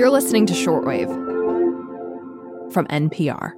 [0.00, 1.12] You're listening to Shortwave
[2.72, 3.52] from NPR.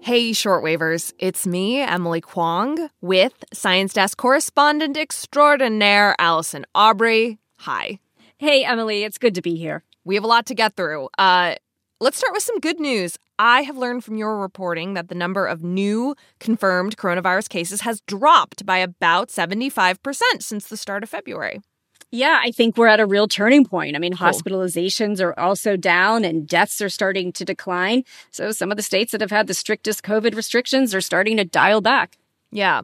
[0.00, 7.40] Hey, shortwavers, it's me, Emily Kwong, with Science Desk correspondent extraordinaire Allison Aubrey.
[7.56, 7.98] Hi.
[8.36, 9.82] Hey, Emily, it's good to be here.
[10.04, 11.08] We have a lot to get through.
[11.18, 11.56] Uh,
[11.98, 13.18] let's start with some good news.
[13.40, 18.00] I have learned from your reporting that the number of new confirmed coronavirus cases has
[18.02, 19.98] dropped by about 75%
[20.38, 21.62] since the start of February.
[22.10, 23.94] Yeah, I think we're at a real turning point.
[23.94, 24.28] I mean, cool.
[24.28, 28.04] hospitalizations are also down and deaths are starting to decline.
[28.30, 31.44] So some of the states that have had the strictest COVID restrictions are starting to
[31.44, 32.16] dial back.
[32.50, 32.80] Yeah.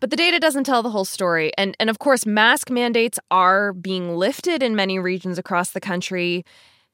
[0.00, 1.52] But the data doesn't tell the whole story.
[1.58, 6.44] And and of course, mask mandates are being lifted in many regions across the country.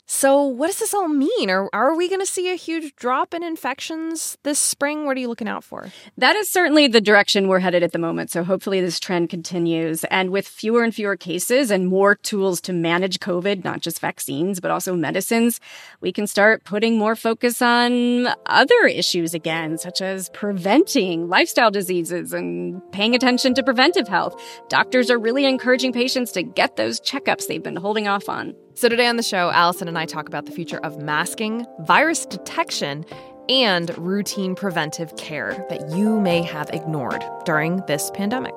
[0.06, 1.48] So, what does this all mean?
[1.48, 5.06] Are, are we going to see a huge drop in infections this spring?
[5.06, 5.86] What are you looking out for?
[6.18, 8.30] That is certainly the direction we're headed at the moment.
[8.30, 10.04] So, hopefully, this trend continues.
[10.04, 14.60] And with fewer and fewer cases and more tools to manage COVID, not just vaccines,
[14.60, 15.58] but also medicines,
[16.02, 22.34] we can start putting more focus on other issues again, such as preventing lifestyle diseases
[22.34, 24.38] and paying attention to preventive health.
[24.68, 28.54] Doctors are really encouraging patients to get those checkups they've been holding off on.
[28.76, 32.26] So, today on the show, Allison and I talk about the future of masking, virus
[32.26, 33.04] detection,
[33.48, 38.52] and routine preventive care that you may have ignored during this pandemic.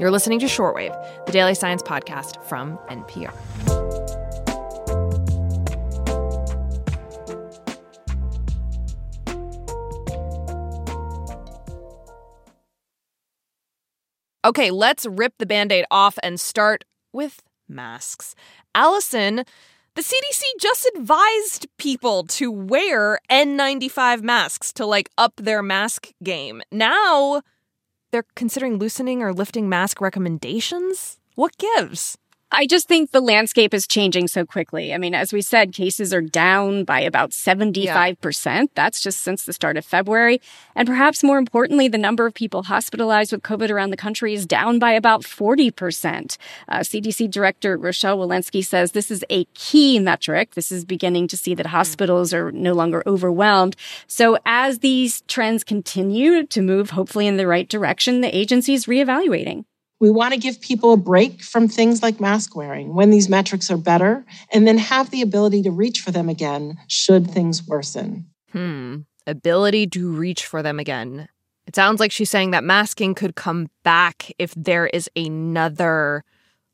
[0.00, 0.92] You're listening to Shortwave,
[1.26, 3.32] the daily science podcast from NPR.
[14.44, 18.34] Okay, let's rip the band aid off and start with masks.
[18.74, 19.44] Allison,
[19.94, 26.62] the CDC just advised people to wear N95 masks to like up their mask game.
[26.70, 27.42] Now
[28.10, 31.18] they're considering loosening or lifting mask recommendations?
[31.34, 32.18] What gives?
[32.52, 34.92] I just think the landscape is changing so quickly.
[34.92, 38.44] I mean, as we said, cases are down by about 75%.
[38.44, 38.64] Yeah.
[38.74, 40.40] That's just since the start of February.
[40.74, 44.46] And perhaps more importantly, the number of people hospitalized with COVID around the country is
[44.46, 46.36] down by about 40%.
[46.68, 50.54] Uh, CDC Director Rochelle Walensky says this is a key metric.
[50.54, 51.70] This is beginning to see that hmm.
[51.70, 53.76] hospitals are no longer overwhelmed.
[54.08, 58.86] So as these trends continue to move hopefully in the right direction, the agency is
[58.86, 59.64] reevaluating.
[60.00, 63.70] We want to give people a break from things like mask wearing when these metrics
[63.70, 68.26] are better, and then have the ability to reach for them again should things worsen.
[68.52, 69.00] Hmm.
[69.26, 71.28] Ability to reach for them again.
[71.66, 76.24] It sounds like she's saying that masking could come back if there is another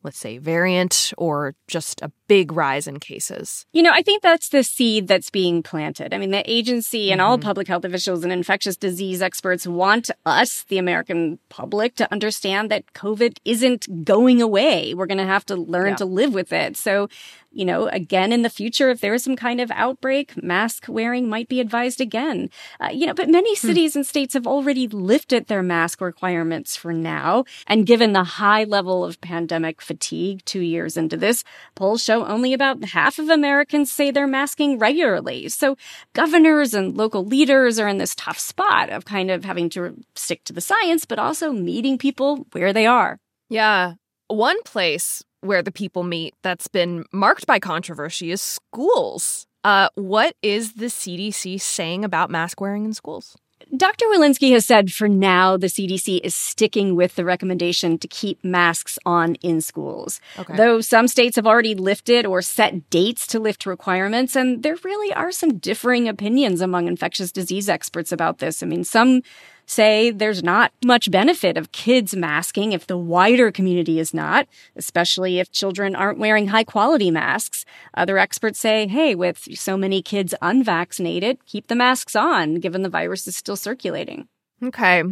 [0.07, 3.67] let's say, variant or just a big rise in cases?
[3.73, 6.13] You know, I think that's the seed that's being planted.
[6.13, 7.31] I mean, the agency and mm-hmm.
[7.31, 12.71] all public health officials and infectious disease experts want us, the American public, to understand
[12.71, 14.95] that COVID isn't going away.
[14.95, 15.97] We're going to have to learn yeah.
[15.97, 16.77] to live with it.
[16.77, 17.09] So
[17.57, 21.29] you know, again in the future, if there is some kind of outbreak, mask wearing
[21.29, 22.51] might be advised again.
[22.79, 23.67] Uh, you know, but many hmm.
[23.67, 24.01] cities hmm.
[24.01, 27.45] and states have already lifted their mask requirements for now.
[27.67, 31.45] And given the high level of pandemic fatigue two years into this,
[31.75, 35.49] polls show only about half of Americans say they're masking regularly.
[35.49, 35.77] So
[36.13, 40.45] governors and local leaders are in this tough spot of kind of having to stick
[40.45, 43.19] to the science, but also meeting people where they are.
[43.49, 43.95] Yeah.
[44.29, 49.47] One place where the people meet that's been marked by controversy is schools.
[49.65, 53.37] Uh, what is the CDC saying about mask wearing in schools?
[53.77, 54.07] Dr.
[54.07, 58.99] Walensky has said for now, the CDC is sticking with the recommendation to keep masks
[59.05, 60.21] on in schools.
[60.39, 60.57] Okay.
[60.57, 65.13] Though some states have already lifted or set dates to lift requirements, and there really
[65.15, 68.63] are some differing opinions among infectious disease experts about this.
[68.63, 69.23] I mean, some
[69.67, 74.47] say there's not much benefit of kids masking if the wider community is not,
[74.77, 77.65] especially if children aren't wearing high quality masks.
[77.95, 82.89] Other experts say, hey, with so many kids unvaccinated, keep the masks on, given the
[82.89, 84.29] virus is still circulating.
[84.63, 85.03] Okay.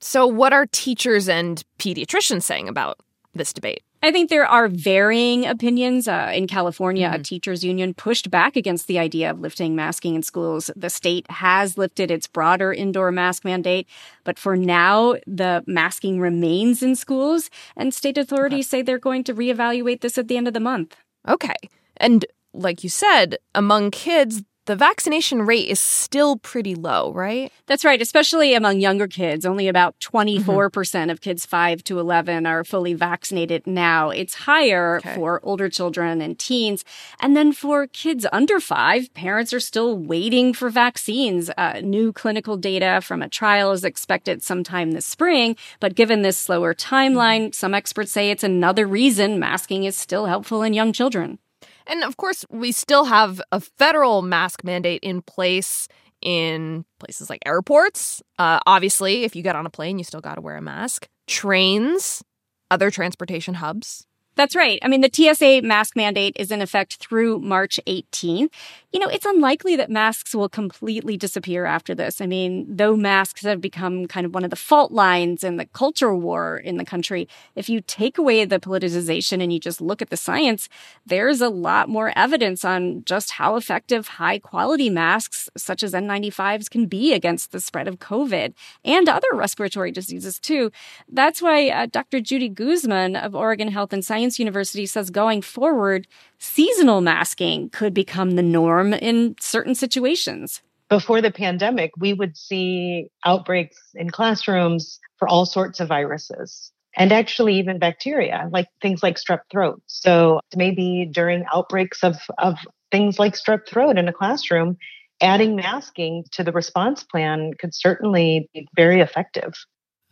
[0.00, 2.98] So, what are teachers and pediatricians saying about
[3.34, 3.82] this debate?
[4.06, 6.06] I think there are varying opinions.
[6.06, 7.20] Uh, in California, mm-hmm.
[7.20, 10.70] a teachers union pushed back against the idea of lifting masking in schools.
[10.76, 13.88] The state has lifted its broader indoor mask mandate,
[14.24, 18.78] but for now, the masking remains in schools, and state authorities okay.
[18.78, 20.96] say they're going to reevaluate this at the end of the month.
[21.28, 21.56] Okay.
[21.96, 27.52] And like you said, among kids, the vaccination rate is still pretty low, right?
[27.66, 29.46] That's right, especially among younger kids.
[29.46, 31.10] Only about 24% mm-hmm.
[31.10, 34.10] of kids 5 to 11 are fully vaccinated now.
[34.10, 35.14] It's higher okay.
[35.14, 36.84] for older children and teens.
[37.20, 41.48] And then for kids under 5, parents are still waiting for vaccines.
[41.56, 46.36] Uh, new clinical data from a trial is expected sometime this spring, but given this
[46.36, 47.52] slower timeline, mm-hmm.
[47.52, 51.38] some experts say it's another reason masking is still helpful in young children.
[51.86, 55.88] And of course, we still have a federal mask mandate in place
[56.22, 58.22] in places like airports.
[58.38, 61.08] Uh, obviously, if you get on a plane, you still got to wear a mask.
[61.26, 62.22] Trains,
[62.70, 64.06] other transportation hubs.
[64.36, 64.78] That's right.
[64.82, 68.52] I mean, the TSA mask mandate is in effect through March 18th.
[68.92, 72.20] You know, it's unlikely that masks will completely disappear after this.
[72.20, 75.64] I mean, though masks have become kind of one of the fault lines in the
[75.64, 80.02] culture war in the country, if you take away the politicization and you just look
[80.02, 80.68] at the science,
[81.06, 86.68] there's a lot more evidence on just how effective high quality masks, such as N95s,
[86.68, 88.52] can be against the spread of COVID
[88.84, 90.70] and other respiratory diseases, too.
[91.08, 92.20] That's why uh, Dr.
[92.20, 96.08] Judy Guzman of Oregon Health and Science Science University says going forward,
[96.40, 100.62] seasonal masking could become the norm in certain situations.
[100.90, 107.12] Before the pandemic, we would see outbreaks in classrooms for all sorts of viruses and
[107.12, 109.80] actually even bacteria, like things like strep throat.
[109.86, 112.56] So maybe during outbreaks of, of
[112.90, 114.76] things like strep throat in a classroom,
[115.20, 119.54] adding masking to the response plan could certainly be very effective.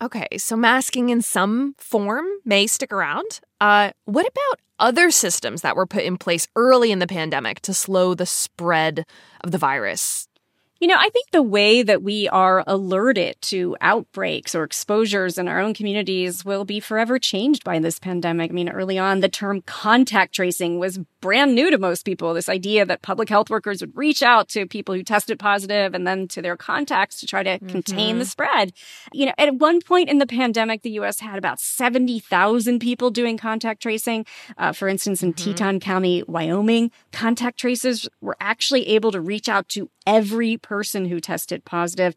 [0.04, 3.40] Okay, so masking in some form may stick around.
[3.58, 7.72] Uh, what about other systems that were put in place early in the pandemic to
[7.72, 9.06] slow the spread
[9.42, 10.28] of the virus?
[10.80, 15.46] You know, I think the way that we are alerted to outbreaks or exposures in
[15.46, 18.50] our own communities will be forever changed by this pandemic.
[18.50, 22.34] I mean, early on, the term contact tracing was brand new to most people.
[22.34, 26.06] This idea that public health workers would reach out to people who tested positive and
[26.06, 27.68] then to their contacts to try to mm-hmm.
[27.68, 28.72] contain the spread.
[29.12, 31.20] You know, at one point in the pandemic, the U.S.
[31.20, 34.26] had about 70,000 people doing contact tracing.
[34.58, 35.52] Uh, for instance, in mm-hmm.
[35.52, 41.20] Teton County, Wyoming, contact tracers were actually able to reach out to every person who
[41.20, 42.16] tested positive.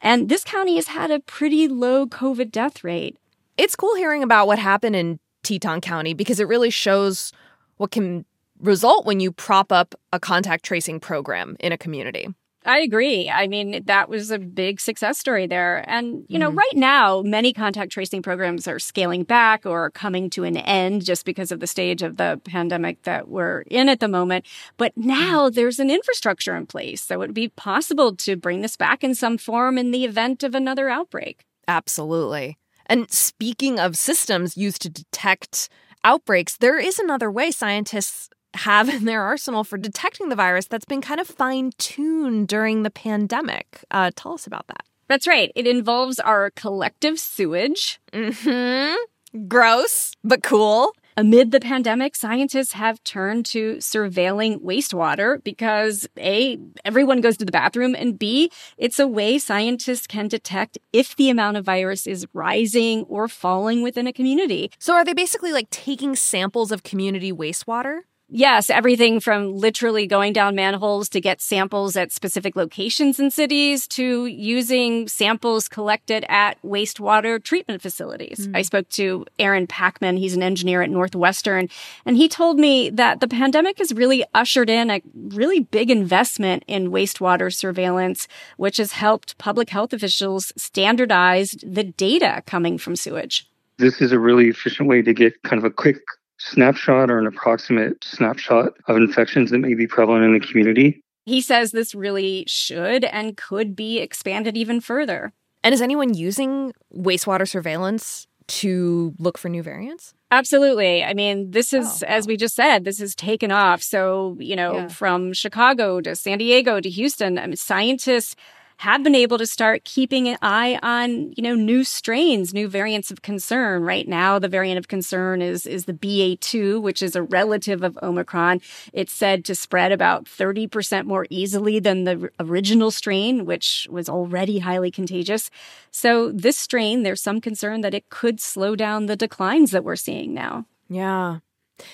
[0.00, 3.18] And this county has had a pretty low COVID death rate.
[3.56, 7.32] It's cool hearing about what happened in Teton County because it really shows
[7.76, 8.24] what can
[8.60, 12.28] result when you prop up a contact tracing program in a community.
[12.68, 13.30] I agree.
[13.30, 15.82] I mean, that was a big success story there.
[15.88, 16.58] And, you know, mm-hmm.
[16.58, 21.24] right now, many contact tracing programs are scaling back or coming to an end just
[21.24, 24.44] because of the stage of the pandemic that we're in at the moment.
[24.76, 25.54] But now mm-hmm.
[25.54, 27.02] there's an infrastructure in place.
[27.02, 30.42] So it would be possible to bring this back in some form in the event
[30.42, 31.46] of another outbreak.
[31.66, 32.58] Absolutely.
[32.84, 35.70] And speaking of systems used to detect
[36.04, 40.84] outbreaks, there is another way scientists have in their arsenal for detecting the virus that's
[40.84, 43.84] been kind of fine tuned during the pandemic.
[43.90, 44.84] Uh, tell us about that.
[45.08, 45.50] That's right.
[45.54, 47.98] It involves our collective sewage.
[48.12, 49.46] Mm-hmm.
[49.48, 50.92] Gross, but cool.
[51.16, 57.50] Amid the pandemic, scientists have turned to surveilling wastewater because A, everyone goes to the
[57.50, 62.24] bathroom, and B, it's a way scientists can detect if the amount of virus is
[62.32, 64.70] rising or falling within a community.
[64.78, 68.02] So are they basically like taking samples of community wastewater?
[68.30, 73.86] Yes, everything from literally going down manholes to get samples at specific locations in cities
[73.88, 78.46] to using samples collected at wastewater treatment facilities.
[78.46, 78.56] Mm.
[78.56, 80.18] I spoke to Aaron Packman.
[80.18, 81.70] He's an engineer at Northwestern,
[82.04, 86.64] and he told me that the pandemic has really ushered in a really big investment
[86.66, 88.28] in wastewater surveillance,
[88.58, 93.50] which has helped public health officials standardize the data coming from sewage.
[93.78, 95.96] This is a really efficient way to get kind of a quick
[96.38, 101.02] snapshot or an approximate snapshot of infections that may be prevalent in the community.
[101.26, 105.32] He says this really should and could be expanded even further.
[105.62, 110.14] And is anyone using wastewater surveillance to look for new variants?
[110.30, 111.04] Absolutely.
[111.04, 112.16] I mean, this is, oh, wow.
[112.16, 113.82] as we just said, this has taken off.
[113.82, 114.88] So, you know, yeah.
[114.88, 118.36] from Chicago to San Diego to Houston, I mean, scientists
[118.78, 123.10] have been able to start keeping an eye on, you know, new strains, new variants
[123.10, 123.82] of concern.
[123.82, 127.98] Right now, the variant of concern is, is the BA2, which is a relative of
[128.04, 128.60] Omicron.
[128.92, 134.60] It's said to spread about 30% more easily than the original strain, which was already
[134.60, 135.50] highly contagious.
[135.90, 139.96] So this strain, there's some concern that it could slow down the declines that we're
[139.96, 140.66] seeing now.
[140.88, 141.38] Yeah.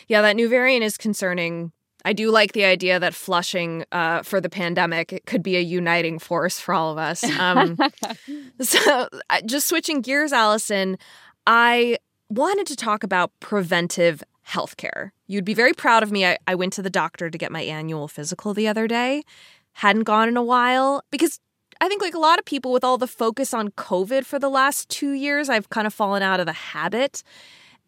[0.07, 1.73] Yeah, that new variant is concerning
[2.05, 6.19] I do like the idea that flushing uh, for the pandemic could be a uniting
[6.19, 7.25] force for all of us.
[7.39, 7.79] Um,
[8.61, 9.09] so,
[9.47, 10.99] just switching gears, Allison,
[11.47, 15.11] I wanted to talk about preventive healthcare.
[15.27, 16.27] You'd be very proud of me.
[16.27, 19.25] I, I went to the doctor to get my annual physical the other day.
[19.73, 21.41] Hadn't gone in a while because
[21.81, 24.49] I think, like a lot of people, with all the focus on COVID for the
[24.49, 27.23] last two years, I've kind of fallen out of the habit.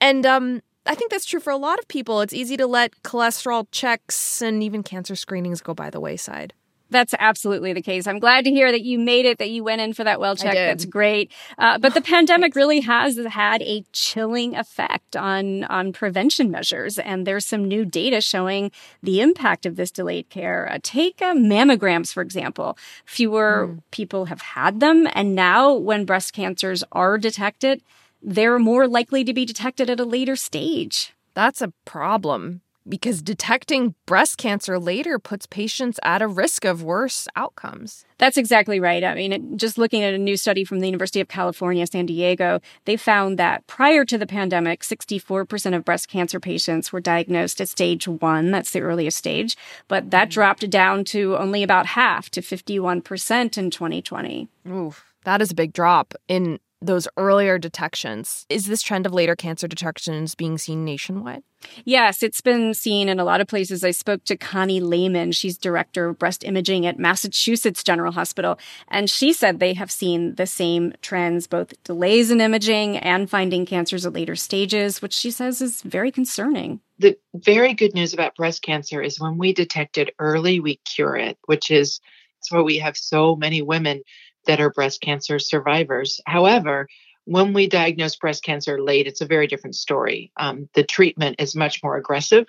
[0.01, 2.21] And um, I think that's true for a lot of people.
[2.21, 6.53] It's easy to let cholesterol checks and even cancer screenings go by the wayside.
[6.89, 8.07] That's absolutely the case.
[8.07, 10.37] I'm glad to hear that you made it, that you went in for that well
[10.37, 10.55] check.
[10.55, 11.33] That's great.
[11.59, 16.99] Uh, but the pandemic really has had a chilling effect on, on prevention measures.
[16.99, 18.71] And there's some new data showing
[19.03, 20.71] the impact of this delayed care.
[20.71, 22.79] Uh, take uh, mammograms, for example.
[23.05, 23.83] Fewer mm.
[23.91, 25.09] people have had them.
[25.13, 27.83] And now when breast cancers are detected,
[28.27, 31.15] they're more likely to be detected at a later stage.
[31.35, 37.27] That's a problem because detecting breast cancer later puts patients at a risk of worse
[37.37, 38.05] outcomes.
[38.19, 39.03] That's exactly right.
[39.03, 42.61] I mean, just looking at a new study from the University of California, San Diego,
[42.85, 47.69] they found that prior to the pandemic, 64% of breast cancer patients were diagnosed at
[47.69, 48.51] stage one.
[48.51, 49.57] That's the earliest stage.
[49.89, 50.33] But that mm.
[50.33, 54.49] dropped down to only about half, to 51% in 2020.
[54.69, 58.47] Oof, that is a big drop in those earlier detections.
[58.49, 61.43] Is this trend of later cancer detections being seen nationwide?
[61.85, 63.83] Yes, it's been seen in a lot of places.
[63.83, 65.33] I spoke to Connie Lehman.
[65.33, 68.59] She's director of breast imaging at Massachusetts General Hospital.
[68.89, 73.67] And she said they have seen the same trends, both delays in imaging and finding
[73.67, 76.81] cancers at later stages, which she says is very concerning.
[76.99, 81.17] The very good news about breast cancer is when we detect it early, we cure
[81.17, 82.01] it, which is
[82.47, 84.03] that's why we have so many women
[84.47, 86.21] that are breast cancer survivors.
[86.27, 86.89] However,
[87.25, 90.33] when we diagnose breast cancer late, it's a very different story.
[90.37, 92.47] Um, the treatment is much more aggressive.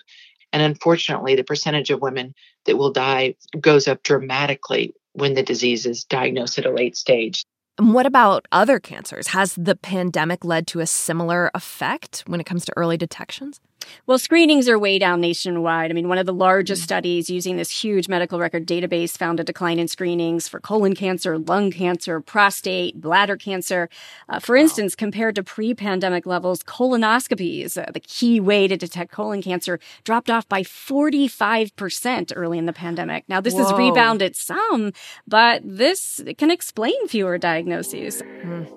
[0.54, 2.34] And unfortunately, the percentage of women
[2.66, 7.44] that will die goes up dramatically when the disease is diagnosed at a late stage.
[7.77, 9.27] And what about other cancers?
[9.27, 13.60] Has the pandemic led to a similar effect when it comes to early detections?
[14.06, 15.91] Well, screenings are way down nationwide.
[15.91, 16.86] I mean, one of the largest mm.
[16.86, 21.38] studies using this huge medical record database found a decline in screenings for colon cancer,
[21.38, 23.89] lung cancer, prostate, bladder cancer.
[24.29, 24.62] Uh, for wow.
[24.62, 29.79] instance, compared to pre pandemic levels, colonoscopies, uh, the key way to detect colon cancer,
[30.03, 33.25] dropped off by 45% early in the pandemic.
[33.27, 33.63] Now, this Whoa.
[33.63, 34.94] has rebounded some,
[35.27, 38.22] but this can explain fewer diagnoses.
[38.22, 38.72] Mm.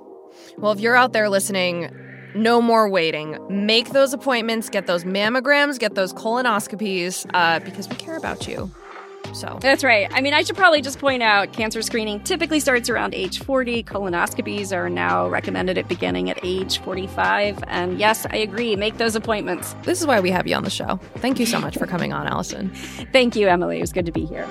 [0.58, 1.90] Well, if you're out there listening,
[2.34, 3.38] no more waiting.
[3.48, 8.70] Make those appointments, get those mammograms, get those colonoscopies, uh, because we care about you.
[9.32, 10.08] So that's right.
[10.12, 13.84] I mean, I should probably just point out cancer screening typically starts around age 40.
[13.84, 17.62] Colonoscopies are now recommended at beginning at age 45.
[17.68, 18.74] And yes, I agree.
[18.76, 19.74] Make those appointments.
[19.84, 20.98] This is why we have you on the show.
[21.16, 22.70] Thank you so much for coming on, Allison.
[23.12, 23.78] Thank you, Emily.
[23.78, 24.48] It was good to be here.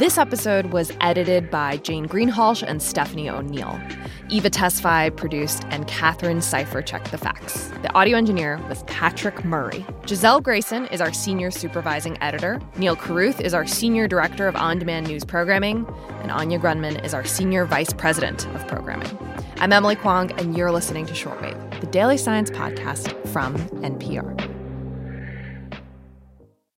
[0.00, 3.78] This episode was edited by Jane Greenhalgh and Stephanie O'Neill.
[4.30, 7.66] Eva Tesfaye produced, and Catherine Cipher checked the facts.
[7.82, 9.84] The audio engineer was Patrick Murray.
[10.06, 12.62] Gisele Grayson is our senior supervising editor.
[12.78, 15.86] Neal Carruth is our senior director of on demand news programming.
[16.22, 19.18] And Anya Grundmann is our senior vice president of programming.
[19.58, 24.49] I'm Emily Kwong, and you're listening to Shortwave, the daily science podcast from NPR.